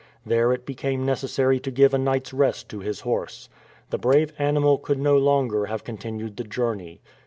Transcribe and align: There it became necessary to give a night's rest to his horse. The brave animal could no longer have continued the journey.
There 0.25 0.51
it 0.51 0.65
became 0.65 1.05
necessary 1.05 1.59
to 1.59 1.69
give 1.69 1.93
a 1.93 1.99
night's 1.99 2.33
rest 2.33 2.67
to 2.69 2.79
his 2.79 3.01
horse. 3.01 3.49
The 3.91 3.99
brave 3.99 4.33
animal 4.39 4.79
could 4.79 4.97
no 4.97 5.15
longer 5.15 5.67
have 5.67 5.83
continued 5.83 6.37
the 6.37 6.43
journey. 6.43 7.01